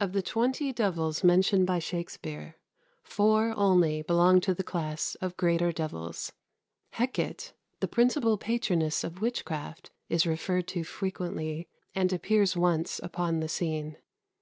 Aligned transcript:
Of 0.00 0.14
the 0.14 0.22
twenty 0.22 0.72
devils 0.72 1.22
mentioned 1.22 1.66
by 1.66 1.78
Shakspere, 1.78 2.56
four 3.02 3.52
only 3.58 4.00
belong 4.00 4.40
to 4.40 4.54
the 4.54 4.62
class 4.64 5.16
of 5.16 5.36
greater 5.36 5.70
devils. 5.70 6.32
Hecate, 6.92 7.52
the 7.80 7.86
principal 7.86 8.38
patroness 8.38 9.04
of 9.04 9.20
witchcraft, 9.20 9.90
is 10.08 10.24
referred 10.24 10.66
to 10.68 10.82
frequently, 10.82 11.68
and 11.94 12.10
appears 12.10 12.56
once 12.56 12.98
upon 13.02 13.40
the 13.40 13.48
scene. 13.48 13.98